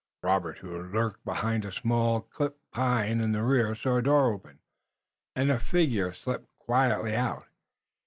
Robert, 0.23 0.57
who 0.57 0.81
lurked 0.81 1.23
behind 1.23 1.63
a 1.63 1.71
small 1.71 2.21
clipped 2.21 2.59
pine 2.71 3.21
in 3.21 3.33
the 3.33 3.43
rear 3.43 3.75
saw 3.75 3.97
a 3.97 4.01
door 4.01 4.31
open, 4.33 4.57
and 5.35 5.51
a 5.51 5.59
figure 5.59 6.11
slip 6.11 6.47
quietly 6.57 7.13
out. 7.15 7.45